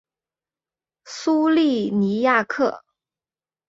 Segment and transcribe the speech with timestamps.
[1.05, 2.83] 苏利尼亚克。